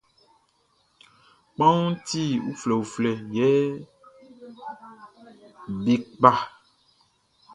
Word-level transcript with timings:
Kpanwunʼn 1.53 2.01
ti 2.07 2.21
uflɛuflɛ, 2.49 3.11
yɛ 3.35 3.49
be 5.83 5.93
kpa. 6.17 6.31